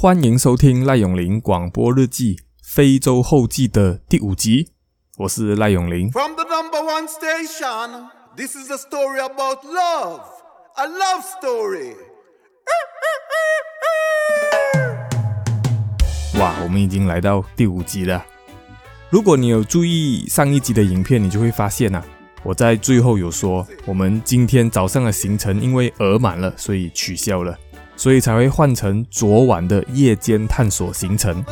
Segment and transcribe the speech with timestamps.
[0.00, 4.68] 欢迎收听赖永林广播日记非洲后记的第五集，
[5.16, 6.08] 我是赖永林。
[6.12, 10.20] From the number one station, this is a story about love,
[10.76, 11.96] a love story.
[16.38, 18.24] 哇，我们已经来到第五集了。
[19.10, 22.04] 如果你有注意上一集的影片，你就会发现啊，
[22.44, 27.58] 我在最后有说，我们今天早上的行程因为额满了，所以取消了。
[27.98, 31.44] 所以才会换成昨晚的夜间探索行程。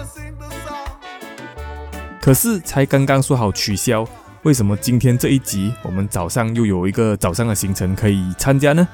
[2.20, 4.06] 可是才刚刚说好取消，
[4.44, 8.86] 为什么今天这一集我们早上又有一个早上的行程可以参加呢？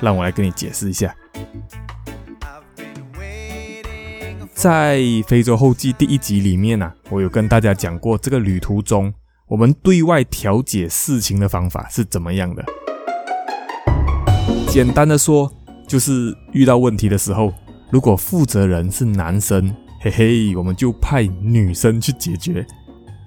[0.00, 1.14] 让我来跟你解释一下。
[4.54, 9.12] 在非洲后记第一集里面啊，我有跟大家讲过，这个旅途中
[9.46, 12.64] 我们对外调解事情的方法是怎么样的。
[14.68, 15.52] 简单的说。
[15.86, 17.52] 就是遇到问题的时候，
[17.90, 22.64] 如果负责人是男生，嘿嘿，我们就派女生去解决；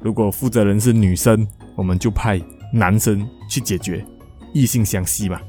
[0.01, 2.41] 如果负责人是女生，我们就派
[2.73, 4.05] 男生去解决，
[4.53, 5.39] 异性相吸嘛。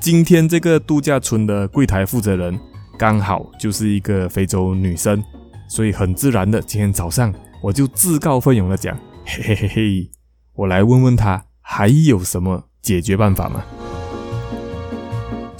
[0.00, 2.58] 今天这个度假村的柜台负责人
[2.98, 5.22] 刚好就是一个非洲女生，
[5.68, 7.32] 所以很自然的，今天早上
[7.62, 10.10] 我就自告奋勇的讲，嘿嘿嘿嘿，
[10.54, 13.62] 我来问问她还有什么解决办法吗？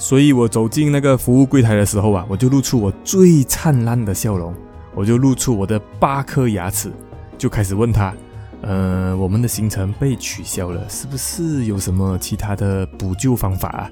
[0.03, 4.53] 所以我走进那个服务柜台的时候啊，我就露出我最灿烂的笑容，
[4.93, 6.91] 我就露出我的八颗牙齿，
[7.37, 8.13] 就开始问他
[8.63, 13.89] ：“呃，我们的行程被取消了，是不是有什么其他的补救方法啊？”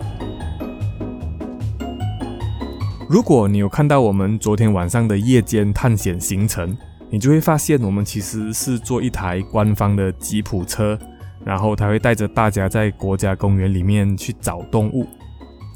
[3.07, 6.77] 如果你有看到我们昨天晚上的夜间探险行程，
[7.09, 10.99] 你就会发现我们其实是坐一台官方的吉普车，
[11.45, 15.07] 然后他会带着大家在国家公园里面去找动物。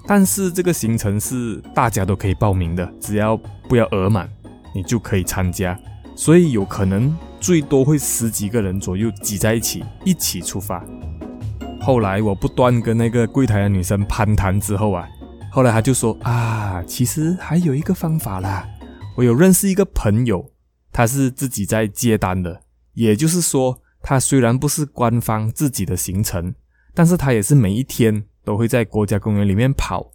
[0.07, 3.35] 但是这个行程是大家都可以报名的，只要
[3.67, 4.29] 不要额满，
[4.73, 5.77] 你就可以参加。
[6.15, 10.85] 所以有可能最多会十几个人左右挤在一起，一起出发。
[11.81, 15.07] 后来我不断跟那个柜台的女生攀谈之后啊，
[15.51, 18.67] 后来她就说啊，其实还有一个方法啦。
[19.17, 20.51] 我有认识一个朋友，
[20.91, 22.61] 他是自己在接单的，
[22.93, 26.53] 也就是说，他虽然不是官方自己的行程，
[26.93, 28.25] 但是他也是每一天。
[28.45, 30.11] 都会在国家公园里面跑，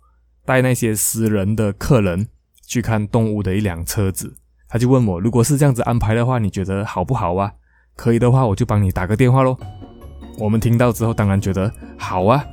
[0.47, 2.29] 带那些私人的客人
[2.67, 4.37] 去看动物的一辆车子。
[4.69, 7.53] 他就问我，如果是这样子安排的话，你觉得好不好啊？
[7.97, 9.59] 可以的话，我就帮你打个电话咯。
[10.39, 12.47] 我们听到之后，当然觉得好啊，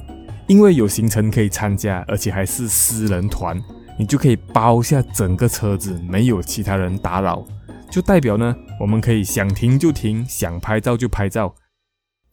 [0.48, 3.62] 因为有行程可以参加，而且还是私人团，
[4.00, 7.46] 你就可以包下整个车子，没有其他人打扰，
[7.92, 11.54] 就代表呢，我们可以想停就停，想拍照就拍照。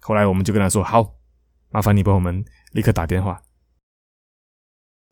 [0.00, 1.14] 后来我们就跟他说，好，
[1.70, 2.42] 麻烦你帮我们。
[2.74, 3.40] 立刻打电话。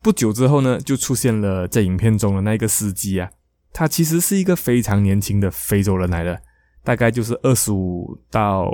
[0.01, 3.31] 不久之后呢，就出现了在影片中的那个司机啊，
[3.71, 6.41] 他其实是一个非常年轻的非洲人来的，
[6.83, 8.69] 大概就是二十五到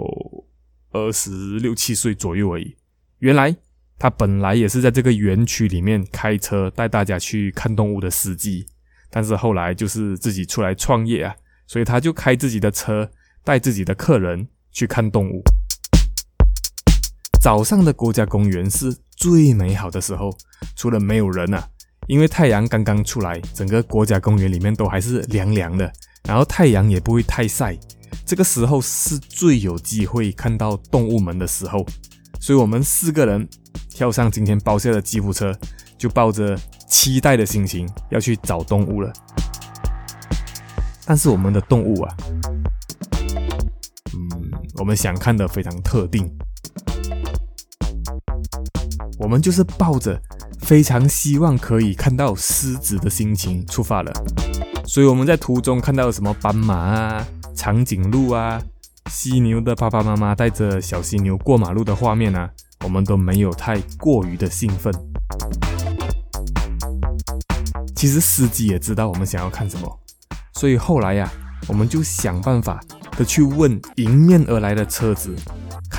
[0.91, 2.75] 二十六七岁左右而已。
[3.19, 3.55] 原来
[3.99, 8.65] 他本来也是在这个园区里面开车带大家去看动物的司机，
[9.11, 11.35] 但是后来就是自己出来创业啊，
[11.67, 13.11] 所以他就开自己的车，
[13.43, 15.43] 带自己的客人去看动物。
[17.39, 20.29] 早上的国家公园是最美好的时候，
[20.75, 21.65] 除了没有人啊，
[22.07, 25.89] 因为太阳刚刚出来，整个国家公园里面都还是凉凉的，
[26.25, 27.77] 然后太阳也不会太晒，
[28.25, 31.85] 这个时候是最有机会看到动物们的时候，
[32.41, 33.47] 所以我们四个人
[33.89, 35.57] 跳上今天包下的吉普车，
[35.97, 39.13] 就抱着期待的心情要去找动物了。
[41.07, 42.17] 但是我们的动物啊，
[44.13, 46.29] 嗯，我们想看的非常特定。
[49.19, 50.19] 我们就是抱着
[50.61, 54.11] 非常希望可以看到狮子的心情出发了，
[54.85, 58.61] 所以我们在途中看到什么斑马啊、长颈鹿啊、
[59.11, 62.49] 犀牛的爸爸妈妈带着小犀牛过马路的画面啊，
[62.85, 64.93] 我们都没有太过于的兴奋。
[67.93, 69.99] 其实司机也知道我们想要看什么，
[70.53, 71.29] 所以后来呀，
[71.67, 72.79] 我们就想办法
[73.17, 75.35] 的去问迎面而来的车子。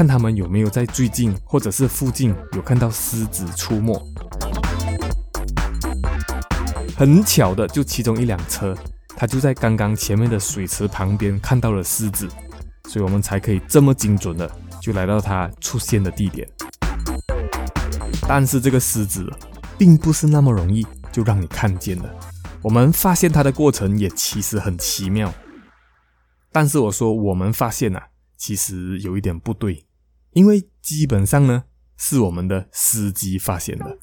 [0.00, 4.02] 看他们有没有在最近或者是附近有看到狮子出没。
[6.96, 8.74] 很巧的，就其中一辆车，
[9.14, 12.26] 他就在刚刚前面的水池旁边看到了狮子，
[12.88, 14.50] 所以我们才可以这么精准的
[14.80, 16.48] 就来到它出现的地点。
[18.26, 19.30] 但是这个狮子
[19.76, 22.10] 并不是那么容易就让你看见的，
[22.62, 25.30] 我们发现它的过程也其实很奇妙。
[26.50, 28.06] 但是我说我们发现啊，
[28.38, 29.84] 其实有一点不对。
[30.32, 31.64] 因为基本上呢，
[31.96, 33.98] 是我们的司机发现的。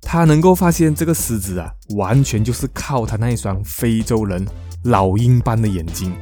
[0.00, 4.44] 他能够发现这个狮子啊，完全就是靠他那一双非洲人
[4.84, 6.12] 老鹰般的眼睛。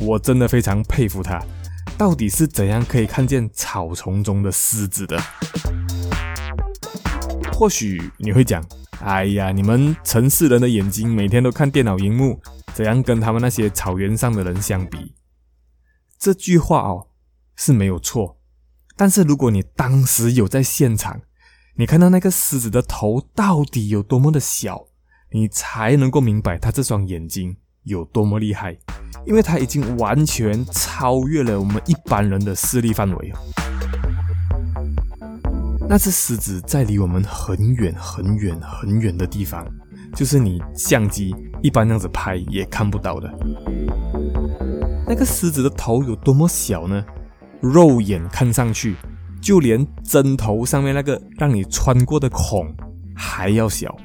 [0.00, 1.38] 我真的非常佩服他，
[1.98, 5.20] 到底是怎样可以看见草丛中的狮子的？
[7.52, 8.64] 或许你会讲
[9.04, 12.40] ：“哎呀，你们城市人的眼睛每天都看电脑荧幕，
[12.72, 15.14] 怎样跟他们那些草原上的人相比？”
[16.18, 17.08] 这句话哦
[17.62, 18.38] 是没有错，
[18.96, 21.20] 但是如果你当时有在现场，
[21.76, 24.86] 你看到那个狮子的头到底有多么的小，
[25.30, 28.78] 你才能够明白它这双眼睛有多么厉害。
[29.26, 33.30] 因为它已经完全超越了我们一般人的视力范围。
[35.86, 39.70] 那只狮子在离我们很远很远很远的地方，
[40.16, 43.30] 就是你相机一般那样子拍也看不到的。
[45.06, 47.04] 那个狮子的头有多么小呢？
[47.60, 48.96] 肉眼看上去，
[49.40, 52.74] 就连针头上面那个让你穿过的孔
[53.14, 53.96] 还要小。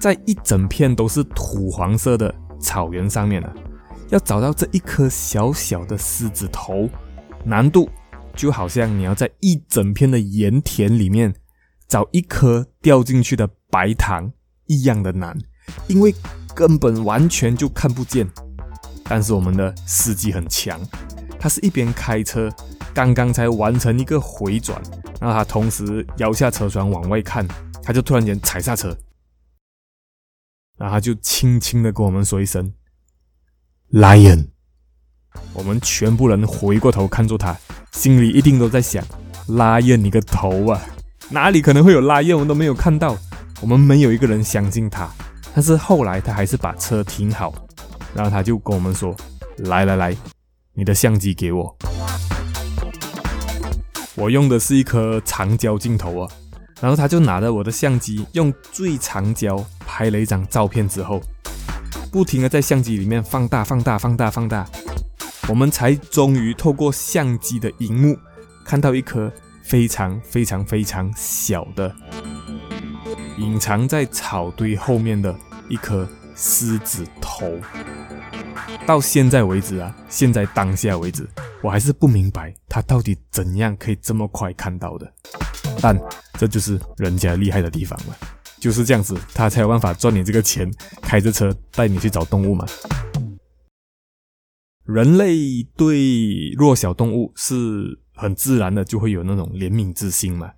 [0.00, 3.50] 在一整片都是土黄色的草原上面呢。
[4.10, 6.88] 要找到这一颗小小的狮子头，
[7.42, 7.88] 难度
[8.36, 11.34] 就好像你要在一整片的盐田里面
[11.88, 14.30] 找一颗掉进去的白糖
[14.66, 15.36] 一样的难，
[15.88, 16.14] 因为
[16.54, 18.28] 根本完全就看不见。
[19.04, 20.78] 但是我们的司机很强，
[21.38, 22.50] 他是一边开车，
[22.94, 24.80] 刚刚才完成一个回转，
[25.20, 27.46] 然后他同时摇下车窗往外看，
[27.82, 28.96] 他就突然间踩刹车，
[30.78, 32.72] 然后他就轻轻的跟我们说一声。
[33.92, 34.46] Lion，
[35.52, 37.56] 我们全部人回过头看住他，
[37.92, 39.04] 心里一定都在想
[39.48, 40.80] ：Lion 你个头啊！
[41.30, 42.34] 哪里可能会有 Lion？
[42.34, 43.18] 我们都没有看到。
[43.60, 45.08] 我们没有一个人相信他。
[45.54, 47.54] 但是后来他还是把车停好，
[48.14, 49.16] 然后他就跟我们说
[49.68, 50.16] ：“来来来，
[50.74, 51.76] 你的相机给我。”
[54.16, 56.30] 我用的是一颗长焦镜头啊，
[56.80, 61.20] 然后他就拿着我的相机，用最长焦拍了一张照片之后。
[62.12, 64.64] 不停的在相机里面放大、放大、放大、放大，
[65.48, 68.16] 我们才终于透过相机的荧幕
[68.64, 69.32] 看到一颗
[69.64, 71.92] 非常、非常、非常小的
[73.36, 75.34] 隐藏在草堆后面的
[75.68, 77.58] 一颗狮子头。
[78.86, 81.28] 到现在为止啊，现在当下为止，
[81.64, 85.10] 我还是不明白他到底怎样可以这么快看到的。
[85.80, 85.98] 但
[86.38, 88.14] 这就是人家厉害的地方了。
[88.60, 90.70] 就是这样子，他才有办法赚你这个钱，
[91.00, 92.66] 开着车带你去找动物嘛。
[94.84, 100.52] 人类对弱小动物是很自然的，就会有那种怜悯之心嘛。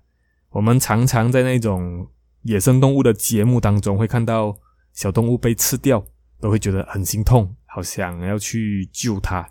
[0.49, 2.05] 我们常常在那种
[2.41, 4.53] 野生动物的节目当中会看到
[4.91, 6.05] 小动物被吃掉，
[6.41, 9.49] 都会觉得很心痛，好想要去救它。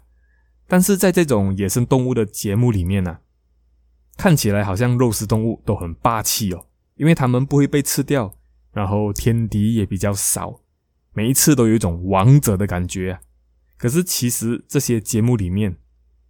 [0.66, 3.18] 但是在这种野生动物的节目里面呢，
[4.16, 6.66] 看起来好像肉食动物都很霸气哦，
[6.96, 8.34] 因为它们不会被吃掉。
[8.72, 10.60] 然后天敌也比较少，
[11.14, 13.20] 每一次都有一种王者的感觉啊。
[13.78, 15.74] 可是其实这些节目里面，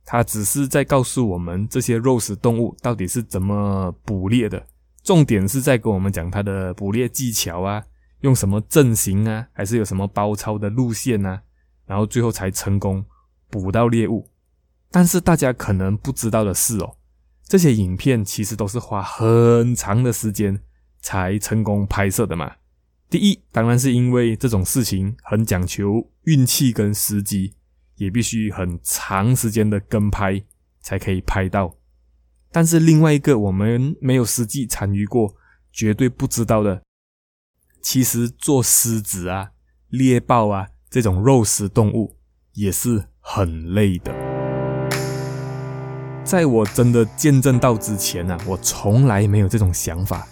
[0.05, 4.65] 它只是在告诉我们这些肉食动物到底是怎么捕猎的，
[5.03, 7.83] 重点是在跟我们讲它的捕猎技巧啊，
[8.21, 11.43] 用什么阵型啊，还是有什么包抄的路线啊，
[11.85, 13.05] 然后最后才成功
[13.61, 14.31] 捕到猎物。
[14.91, 16.97] 但是大家可能不知道的是哦，
[17.45, 20.63] 这些影片其实都是花很长的时间。
[20.99, 22.57] 才成功拍摄的嘛。
[23.09, 27.55] 第一，当然是因为这种事情很讲求运气跟时机，
[27.95, 30.43] 也必须很长时间的跟拍
[30.81, 31.77] 才可以拍到。
[32.51, 35.37] 但是另外一个，我们没有实际参与过，
[35.71, 36.83] 绝对不知道的，
[37.81, 39.53] 其实做狮子啊、
[39.89, 42.17] 猎豹啊这种肉食动物
[42.55, 44.15] 也是很累的。
[46.23, 50.25] 在我真的见证到之前呢、啊，我从来没有这种想法。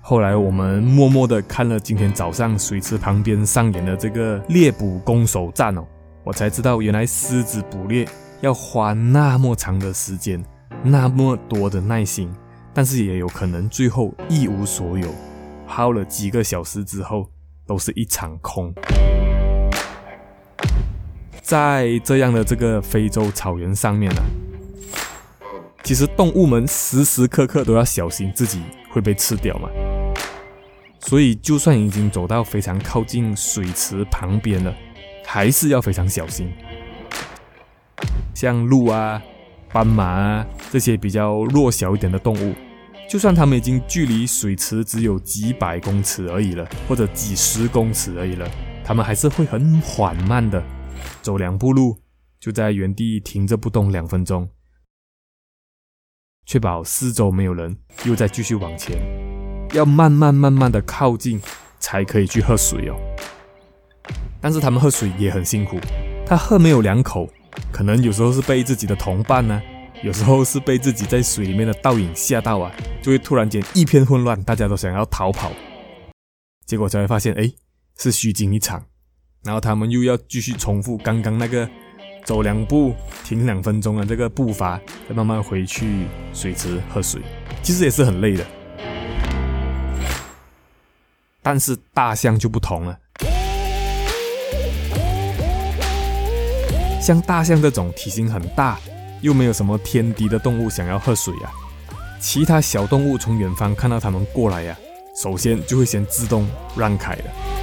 [0.00, 5.86] 后来我们默默的看了今天早上水池旁边上演的这个猎捕攻守战哦，
[6.24, 8.06] 我才知道原来狮子捕猎
[8.40, 10.44] 要花那么长的时间，
[10.82, 12.34] 那么多的耐心，
[12.74, 15.08] 但是也有可能最后一无所有，
[15.66, 17.28] 耗了几个小时之后
[17.64, 18.74] 都是一场空。
[21.50, 24.22] 在这样的这个非洲草原上面呢、啊，
[25.82, 29.68] 其实动物们时时刻刻都要小心自己会被吃掉嘛。
[31.00, 34.72] 所以，就算已经走到非常靠近水池旁边了，
[35.26, 36.48] 还是要非常小心。
[38.32, 39.20] 像鹿啊、
[39.72, 42.54] 斑马啊这些比较弱小一点的动物，
[43.08, 48.48] 就算它们已经距离水池只有几百公尺而已了，或者几十公尺而已了，
[48.84, 50.62] 它们还是会很缓慢的
[51.22, 52.02] 走两步路，
[52.38, 54.48] 就在原地停着不动两分钟，
[56.46, 58.96] 确保四周没有人，又再继续往前。
[59.72, 61.40] 要慢慢慢慢的靠近
[61.78, 62.96] 才可以去喝水哦。
[64.40, 65.78] 但是他们喝水也很辛苦，
[66.26, 67.30] 他喝没有两口，
[67.70, 69.60] 可能有时候是被自己的同伴呢、
[70.02, 75.52] 有时候是被自己在水里面的倒影吓到啊，就会突然间一片混乱，大家都想要逃跑，
[76.66, 77.52] 结果才会发现，哎，
[77.98, 78.86] 是虚惊一场，
[79.42, 81.66] 然后他们又要继续重复刚刚那个
[82.24, 82.94] 走两步
[83.24, 84.78] 停两分钟的这个步伐，
[85.08, 86.04] 再慢慢回去
[86.34, 87.22] 水池喝水，
[87.62, 88.44] 其实也是很累的。
[91.40, 92.98] 但是大象就不同了。
[97.00, 98.78] 像大象这种体型很大
[99.22, 101.50] 又没有什么天敌的动物想要喝水啊，
[102.20, 104.76] 其他小动物从远方看到它们过来呀、
[105.16, 107.59] 首先就会先自动让开了。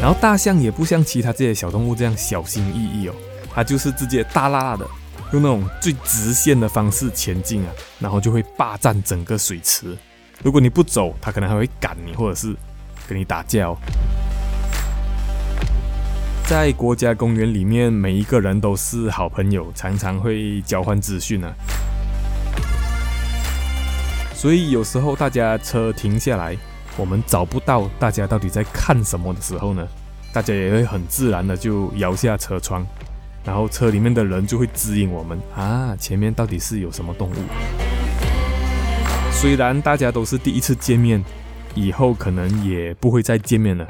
[0.00, 3.14] 然后大象也不像其他这些小动物这样小心翼翼哦，
[3.52, 4.86] 它就是直接大剌剌的
[5.32, 9.96] 用那种最直线的方式前进啊，然后就会霸占整个水池。
[10.42, 12.54] 如果你不走，它可能还会赶你，或者是
[13.08, 13.76] 跟你打架哦。
[16.46, 21.52] 在国家公园里面，每一个人都是好朋友，常常会交换资讯啊。
[24.32, 26.56] 所以有时候大家车停下来，
[26.96, 29.86] 我们找不到大家到底在看什么的时候呢，
[30.32, 32.86] 大家也会很自然的就摇下车窗，
[33.44, 37.34] 然后车里面的人就会指引我们啊，前面到底是有什么动物。
[39.30, 41.22] 虽然大家都是第一次见面，
[41.74, 43.86] 以后可能也不会再见面了。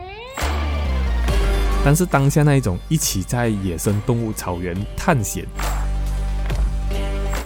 [1.84, 5.46] 但是当下那一种一起在野生动物草原探险，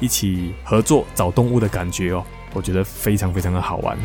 [0.00, 2.24] 一起合作找动物的感觉哦，
[2.54, 3.98] 我觉得非常非常的好玩。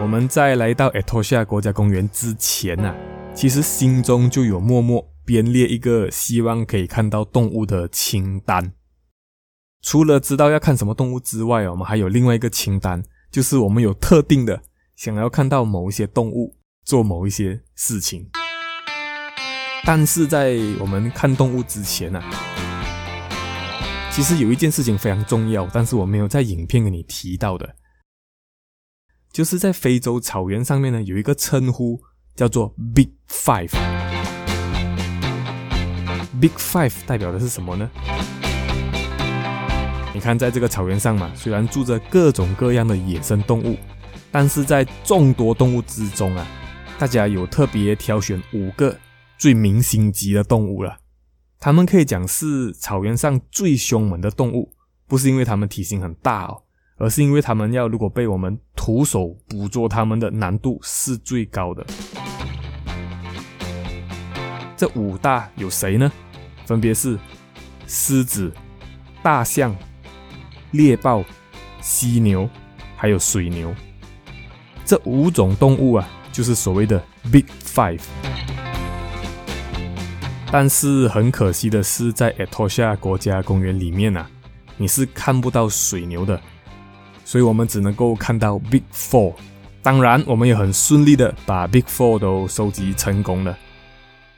[0.00, 2.96] 我们在来到 Etosha 国家公园之前呢、啊，
[3.34, 8.72] 其实心中就有默默编列一个希望可以看到动物的清单。
[9.82, 14.62] 除了知道要看什么动物之外，我们还有另外一个清单，就是我们有特定的。
[14.96, 18.26] 想要看到某一些动物做某一些事情，
[19.84, 22.22] 但是在我们看动物之前呢、
[24.10, 27.76] 其实有一件事情非常重要，但是我没有在影片给你提到的，
[29.32, 32.00] 就是在非洲草原上面呢，有一个称呼
[32.34, 33.70] 叫做 Big Five。
[36.40, 37.88] Big Five 代表的是什么呢？
[40.12, 43.76] 你看，在这个草原上嘛，虽然住着各种各样的野生动物。
[44.32, 46.46] 但是在众多动物之中啊，
[46.98, 48.96] 大家有特别挑选五个
[49.38, 50.98] 最明星级的动物了。
[51.58, 54.72] 它们可以讲是草原上最凶猛的动物，
[55.06, 56.62] 不是因为它们体型很大哦，
[57.00, 61.84] 而是因为它们要如果被我们徒手捕捉它们的难度是最高的。
[64.76, 66.12] 这五大有谁呢？
[66.66, 67.18] 分别是
[67.86, 68.52] 狮子、
[69.22, 69.74] 大象、
[70.72, 71.24] 猎豹、
[71.80, 72.46] 犀牛，
[72.96, 73.74] 还有水牛。
[74.84, 77.02] 这五种动物啊，就是所谓的
[77.32, 78.02] Big Five。
[80.52, 84.28] 但是很可惜的是，在 Etosha 国家公园里面啊，
[84.76, 86.38] 你是看不到水牛的，
[87.30, 89.34] 所以我们只能够看到 Big Four。
[89.84, 93.56] 当然，我们也很顺利的把 Big Four 都收集成功了。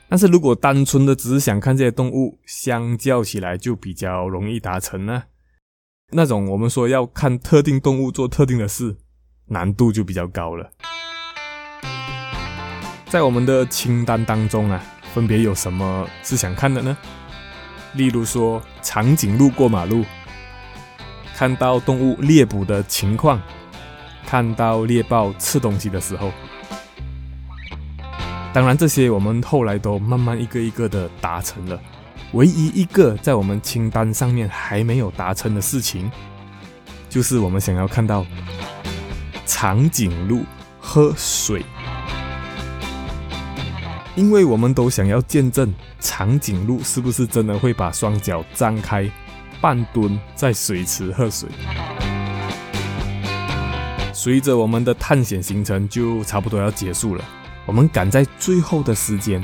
[0.07, 5.23] 但是如果单纯的只是想看这些动物，相较起来就比较容易达成呢。
[6.11, 8.97] 那种我们说要看特定动物做特定的事。
[9.47, 10.69] 难度就比较高了。
[13.07, 14.79] 在我们的清单当中啊，
[15.15, 16.95] 分别有什么是想看的呢？
[17.95, 20.05] 例如说，长颈鹿过马路，
[21.35, 23.41] 看到动物猎捕的情况，
[24.25, 26.31] 看到猎豹吃东西的时候。
[28.53, 31.79] 当然，这些我们后来都慢慢一个一个的达成了。
[32.33, 36.11] 唯一一个在我们清单上面还没有达成的事情，
[37.09, 38.25] 就是我们想要看到。
[39.45, 40.43] 长颈鹿
[40.79, 41.63] 喝水，
[44.15, 49.07] 因为我们都想要见证长颈鹿是不是真的会把双脚张开，
[49.63, 51.47] 半蹲在水池喝水。
[54.11, 57.23] 随着我们的探险行程就差不多要结束了，
[57.65, 59.41] 我们赶在最后的时间，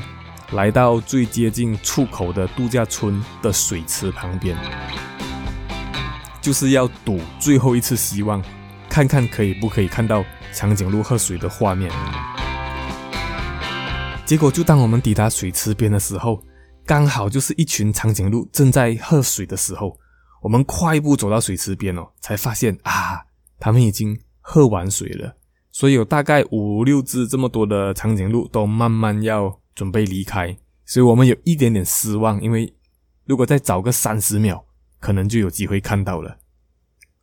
[0.52, 4.58] 来到最接近出口的度假村的水池旁边，
[6.42, 8.44] 就是要赌最后一次希望。
[8.90, 11.90] 看看可以不可以看到长颈鹿喝水的画面。
[14.26, 16.44] 结果就当我们抵达水池边的时候，
[16.86, 19.98] 刚好就是一群长颈鹿正在喝水的时候。
[20.42, 23.26] 我们快步走到水池边哦，才发现啊，
[23.60, 25.36] 他们已经喝完水了。
[25.72, 30.58] 所以有大概五六只这么多的长颈鹿都慢慢要准备离开。
[30.86, 32.76] 所以我们有一点点失望，因为
[33.26, 34.66] 如果再找个三十秒，
[35.00, 36.40] 可能就有机会看到了。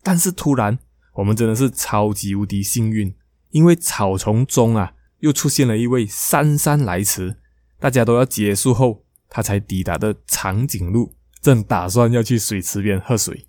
[0.04, 0.78] 但是突然，
[1.14, 3.12] 我们真的是超级无敌幸运，
[3.50, 7.38] 因为草丛中啊，又出现了一位姗姗来迟，
[7.80, 11.15] 大家都要结束后，他才抵达的长颈鹿，
[11.46, 13.46] 正打算要去水池边喝水。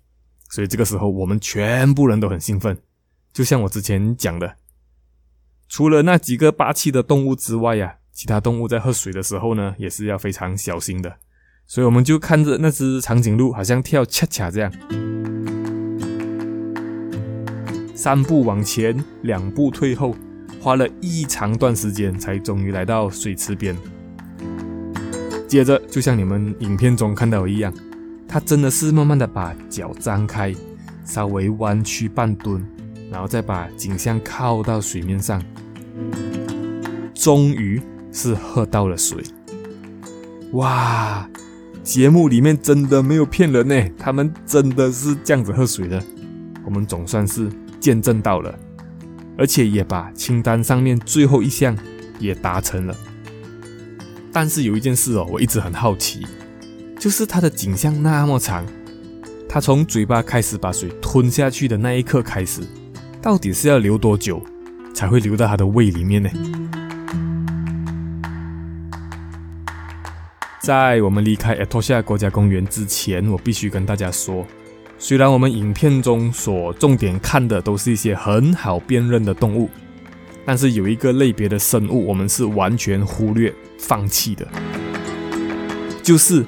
[0.48, 2.78] 所以这个时候，我们全部人都很兴奋，
[3.32, 4.54] 就像我之前讲的，
[5.68, 11.16] 除了那几个霸气的动物之外呀、其他动物在喝水的时候呢，也是要非常小心的。
[11.66, 14.72] 所以我们就看着那只长颈鹿，好像跳恰恰这样，
[17.96, 20.14] 三步往前，两步退后，
[20.60, 23.76] 花了一长段时间，才终于来到水池边。
[25.48, 27.74] 接着，就像你们影片中看到一样。
[28.28, 30.54] 他真的是慢慢的把脚张开，
[31.04, 32.62] 稍微弯曲半蹲，
[33.10, 35.42] 然后再把颈项靠到水面上，
[37.14, 37.80] 终于
[38.12, 39.24] 是喝到了水。
[40.52, 41.28] 哇！
[41.82, 46.02] 节目里面真的没有骗人呢，他们真的是这样子喝水的。
[46.66, 48.54] 我们总算是见证到了，
[49.38, 51.74] 而且也把清单上面最后一项
[52.18, 52.94] 也达成了。
[54.30, 56.26] 但是有一件事哦，我一直很好奇。
[56.98, 58.66] 就是它的颈项那么长，
[59.48, 62.60] 它从嘴巴开始把水吞下去的那一刻开始，
[63.22, 64.42] 到底是要流多久
[64.92, 66.28] 才会流到它的胃里面呢？
[70.60, 74.44] 在我们离开 Etosha 国家公园之前，我必须跟大家说，
[74.98, 79.70] 虽然我们影片中所重点看的都是一些很好辨认的动物，
[80.44, 84.46] 但是有一个类别的生物，我们是完全忽略、放弃的，
[86.02, 86.44] 就是。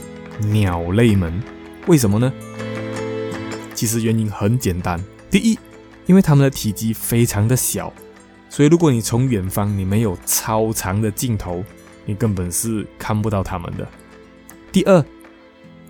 [0.48, 1.42] 鸟类们，
[1.86, 2.32] 为什么呢？
[3.74, 5.02] 其实原因很简单。
[5.30, 5.58] 第一，
[6.06, 7.92] 因为它们的体积非常的小，
[8.48, 11.64] 所以如果你从远方你没有超长的镜头，
[12.04, 13.86] 你根本是看不到它们的。
[14.72, 15.04] 第二，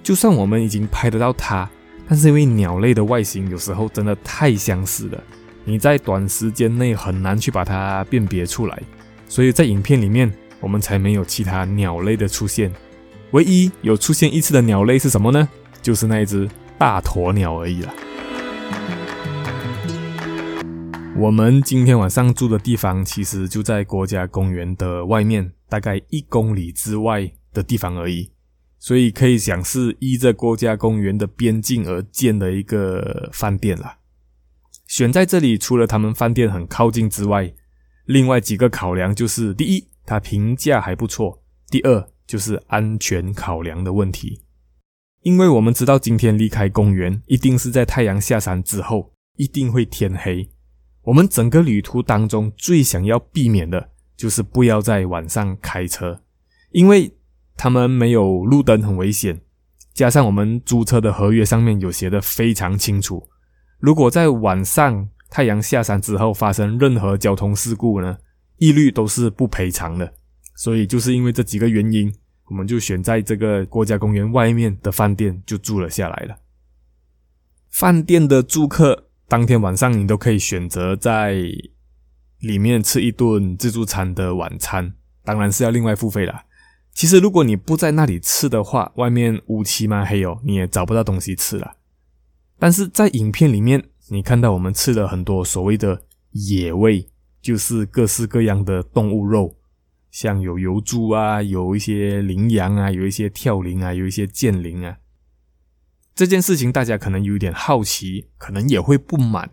[0.03, 1.69] 就算我们已经拍得到它，
[2.09, 5.23] 但是因为鸟类的外形有时候真的太相似了，
[5.65, 8.83] 你在短时间内很难去把它辨别出来，
[9.29, 12.73] 所以在影片里面我们才没有其他鸟类的出现。
[13.33, 15.49] 唯一有出现一次的鸟类是什么呢？
[15.81, 17.95] 就是那一只大鸵鸟而已了。
[21.17, 28.33] 我们今天晚上住的地方其实就在国家公园的外面，大概一公里之外的地方而已，
[28.81, 33.99] 所以可以讲是依着国家公园的边境而建的一个饭店了。
[34.89, 37.53] 选在这里，除了他们饭店很靠近之外，
[38.07, 41.39] 另外几个考量就是：第一，它评价还不错；
[41.71, 44.41] 第二，就是安全考量的问题，
[45.23, 50.49] 因为我们知道今天离开公园一定是在太阳下山之后，一定会天黑。
[51.03, 56.23] 我们整个旅途当中最想要避免的就是不要在晚上开车，
[56.71, 57.13] 因为
[57.57, 59.41] 他们没有路灯很危险，
[59.93, 63.29] 加上我们租车的合约上面有写的非常清楚，
[63.81, 68.19] 如果在晚上太阳下山之后发生任何交通事故呢，
[68.59, 70.15] 一律都是不赔偿的。
[70.61, 76.37] 所以就是因为这几个原因，我们就选在这个国家公园外面的饭店就住了下来了。
[77.71, 81.41] 饭店的住客当天晚上你都可以选择在
[82.41, 84.93] 里面吃一顿自助餐的晚餐，
[85.25, 86.45] 当然是要另外付费啦。
[86.93, 91.77] 其实如果你不在那里吃的话，外面乌漆嘛黑哦，你也找不到东西吃了。
[92.59, 97.09] 但是在影片里面，你看到我们吃了很多所谓的野味，
[97.41, 99.57] 就是各式各样的动物肉。
[100.11, 104.97] 像有油猪啊，有一些羚羊啊，有一些跳羚啊，有一些剑羚啊。
[106.15, 109.51] 这件事情大家可能有点好奇，可能也会不满，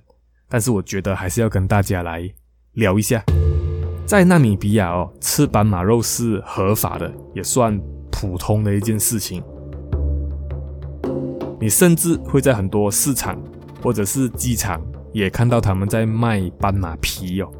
[0.49, 2.29] 但是我觉得还是要跟大家来
[2.73, 3.23] 聊一下。
[4.05, 7.79] 在纳米比亚哦，吃斑马肉是合法的，也算
[8.11, 9.43] 普通的一件事情。
[11.59, 13.41] 你甚至会在很多市场
[13.81, 17.51] 或者是机场也看到他们在卖斑马皮哦。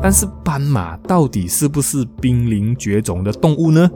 [0.00, 3.90] 但是斑马到底是不是濒临绝种的动物呢？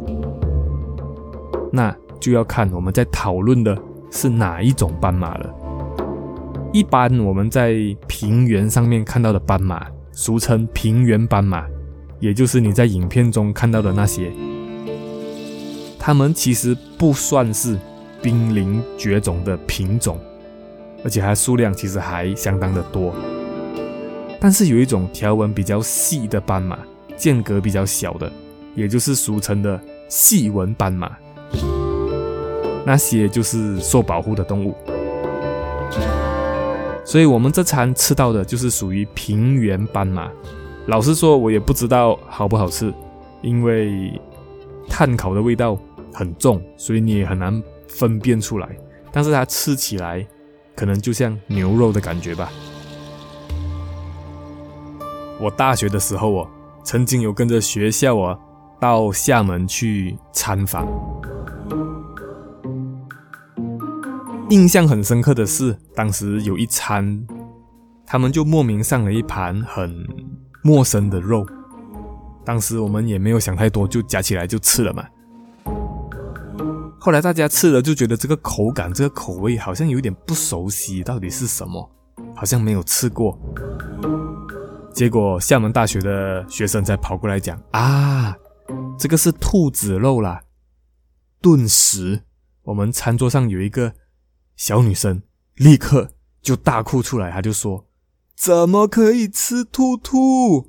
[1.72, 3.76] 那就要看我们在讨论的
[4.10, 5.54] 是哪一种斑马了。
[6.72, 7.74] 一般我们在
[8.06, 11.66] 平原上面看到的斑马，俗称平原斑马，
[12.18, 14.32] 也就是你在影片中看到的那些，
[15.98, 17.78] 它们其实不算是
[18.20, 20.18] 濒临绝种的品种，
[21.04, 23.14] 而且它数量其实还相当的多。
[24.44, 26.76] 但是有一种条纹比较细的斑马，
[27.16, 28.28] 间隔比较小的，
[28.74, 31.16] 也就是俗称的细纹斑马，
[32.84, 34.74] 那些就是受保护的动物。
[37.04, 40.28] 所以我们这餐吃到的就是属于平原斑马。
[40.86, 42.92] 老实说，我也不知道好不好吃，
[43.42, 44.20] 因为
[44.88, 45.78] 炭烤的味道
[46.12, 48.68] 很重，所以你也很难分辨出来。
[49.12, 50.26] 但是它吃起来
[50.74, 52.50] 可能就像牛肉的感觉吧。
[55.42, 56.48] 我大学的时候哦，
[56.84, 58.38] 曾经有跟着学校啊
[58.78, 60.86] 到厦门去参访。
[64.50, 67.26] 印象很深刻的是，当时有一餐，
[68.06, 70.06] 他们就莫名上了一盘很
[70.62, 71.44] 陌生的肉。
[72.44, 75.04] 当时我们也没有想太多，就夹起来就吃了嘛。
[77.00, 81.90] 后来大家吃了就觉得这个口感、这个口味好像有点不熟悉，到底是什么？
[82.36, 83.36] 好像没有吃过。
[84.94, 88.36] 结果厦门大学的学生才跑过来讲啊，
[88.98, 90.42] 这个是兔子肉啦。
[91.40, 92.22] 顿时，
[92.62, 93.92] 我们餐桌上有一个。
[94.54, 95.22] 小女生
[95.56, 97.86] 立刻就大哭出来，她就说
[98.36, 100.68] ：“怎么可以吃兔兔？”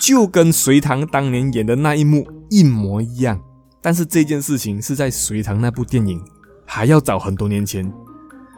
[0.00, 3.40] 就跟隋唐当年演的那一幕一模一样。
[3.80, 6.20] 但是这件事情是在隋唐那部电影
[6.64, 7.92] 还要早很多年前。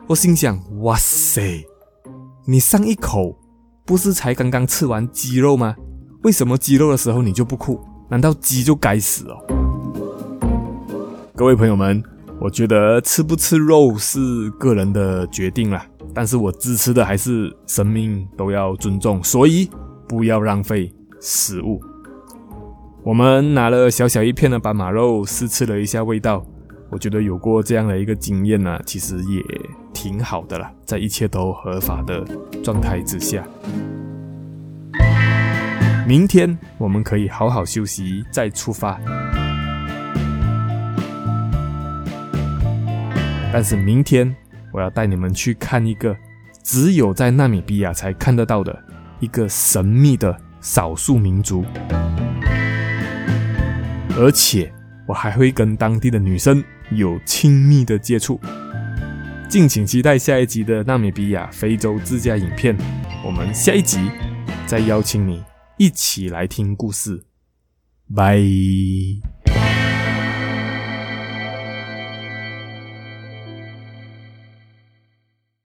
[0.07, 1.66] 我心想：“哇塞，
[2.51, 3.39] 你上一口
[3.85, 5.77] 不是才刚刚吃完鸡肉吗？
[6.23, 7.79] 为什么鸡肉的时候你就不哭？
[8.09, 9.37] 难道鸡就该死哦？”
[11.37, 12.03] 各位朋友们。
[12.41, 15.85] 我觉得吃不吃肉是个人的决定啦，
[16.15, 19.69] 但是我支持的还是生命都要尊重，所以
[20.07, 21.81] 不要浪费食物。
[23.03, 26.47] 我们拿了小小一片的斑马肉试吃了一下味道，
[26.90, 29.42] 我觉得有过这样的一个经验呢，其实也
[29.92, 32.24] 挺好的啦，在一切都合法的
[32.64, 33.44] 状态之下。
[36.07, 38.98] 明天我们可以好好休息再出发。
[43.53, 44.35] 但是明天
[44.72, 46.16] 我要带你们去看一个
[46.62, 48.83] 只有在纳米比亚才看得到的
[49.20, 51.66] 一个神秘的少数民族，
[54.16, 54.72] 而且
[55.07, 58.40] 我还会跟当地的女生有亲密的接触。
[59.48, 62.77] 敬请期待下一集的纳米比亚非洲自驾影片。
[63.24, 63.98] 我们下一集
[64.66, 65.42] 再邀请你
[65.79, 67.24] 一起来听故事。
[68.14, 68.38] 拜。